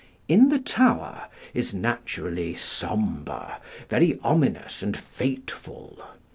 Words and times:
"In 0.27 0.49
the 0.49 0.57
Tower" 0.57 1.25
is 1.53 1.75
naturally 1.75 2.55
sombre, 2.55 3.61
very 3.87 4.19
ominous 4.23 4.81
and 4.81 4.97
fateful. 4.97 6.03